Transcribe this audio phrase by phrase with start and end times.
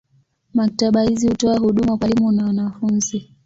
[0.53, 3.29] Maktaba hizi hutoa huduma kwa walimu na wanafunzi.